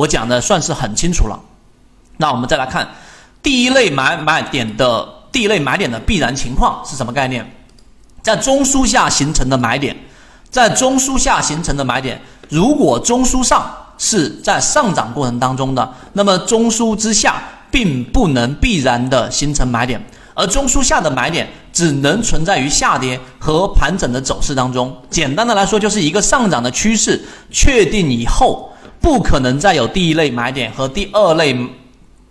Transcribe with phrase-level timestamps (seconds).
[0.00, 1.38] 我讲的算是很清楚了。
[2.16, 2.88] 那我们再来看
[3.42, 7.44] 第一类买买点的第一类买点的必然情况是什么概念？
[8.22, 9.94] 在中枢下形成的买点，
[10.50, 20.02] 在中枢下形成的买点，如果中枢上是在上涨过程当中的，那么中枢之下并不能必然的形成买点，
[20.34, 24.96] 而中枢下的买点只能存在于下跌和盘整的走势当中。
[25.10, 28.69] 简单的来说，就是一个上涨的趋势确定以后，
[29.00, 31.56] 不可能再有第一类买点和第二类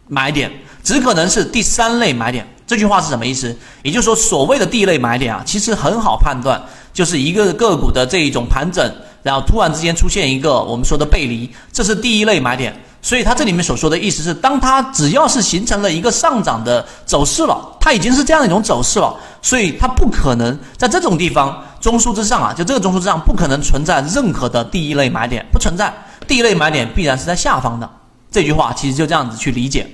[0.07, 0.51] 买点，
[0.83, 2.47] 只可能是第三类买点。
[2.67, 3.55] 这句话是什么意思？
[3.81, 6.61] 也就是说，所谓的第一类买点啊，其实很好判断，
[6.93, 8.93] 就是一个个股的这一种盘整，
[9.23, 12.71] 然后突然之间出现一个我们说的背离，这是第一类买点。
[13.01, 25.91] 所以它这里面所说的意思是，当它只要是形成了一个上涨的走势了，它已经是这样一种走势了，所以它不可能在这种地方中枢之上啊，就这个中枢之上不可能存在任何的第一类买点，不存在
[26.29, 27.89] 第一类买点必然是在下方的。
[28.31, 29.85] 这句话其实就这样子去理解。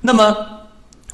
[0.00, 0.34] 那么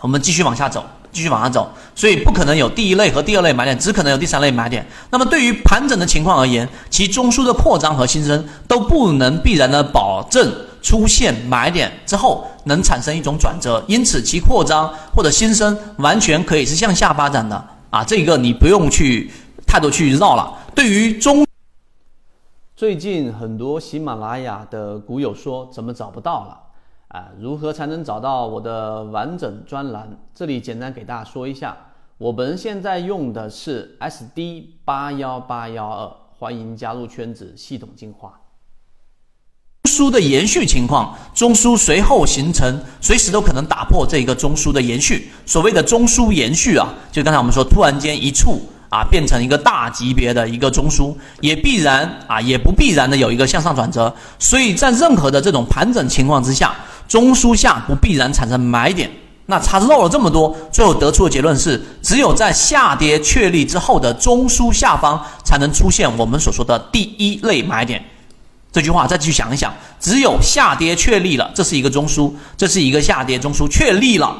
[0.00, 0.84] 我们继续往下走。
[1.12, 4.86] 继续往下走，所以不可能有第一类和第二类买点，只可能有第三类买点。
[5.08, 19.30] 那么对于盘整的情况而言，其中枢的扩张和新生都不能必然的保证出现买点之后能产生一种转折，因此其扩张或者新生完全可以是向下发展的啊，这个你不用去
[19.66, 20.52] 太多去绕了。
[20.74, 21.45] 对于中，
[22.76, 26.60] 最近很多喜马拉雅的股友说怎么找不到了？
[27.08, 30.14] 啊，如何才能找到我的完整专栏？
[30.34, 31.74] 这里简单给大家说一下，
[32.18, 38.38] 我们现在用的是 SD 八幺八幺二，欢迎加入圈子，系统进化。
[39.84, 45.30] 中枢的延续情况，中枢随后形成，随时都可能打破这个中枢的延续。
[45.46, 48.60] 所谓的中枢延续啊，就刚才我们说，突然间一触
[48.96, 54.14] 啊，变成一个大级别的一个中枢，也必然啊，也不必然的有一个向上转折。
[54.38, 56.74] 所以在任何的这种盘整情况之下。
[57.08, 59.08] 中枢下不必然产生买点，
[59.46, 68.04] 那他绕了这么多，最后得出的结论是，只有在下跌确立之后的中枢下方才能出现我们所说的第一类买点。
[68.72, 74.36] 这句话再继续想一想，只有下跌确立了，这是一个中枢，这是一个下跌中枢确立了，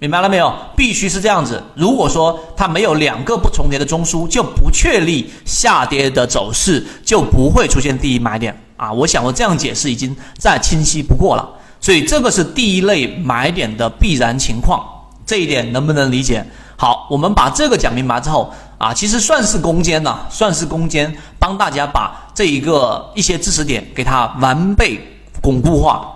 [0.00, 0.50] 明白了没有？
[0.74, 1.62] 必须是这样子。
[1.74, 8.90] 如果说它没有两个不重叠的中枢，就不确立下跌的走势，就不会出现第一买点啊！
[8.90, 11.46] 我想我这样解释已经再清晰不过了。
[11.82, 14.82] 所以这个是第一类买点的必然情况，
[15.26, 16.42] 这一点能不能理解？
[16.78, 24.98] 好，我们把这个讲明白之后啊，其实算是攻坚了，算是攻坚，帮大家把这一个一些知识点给它完备
[25.42, 26.10] 巩固化。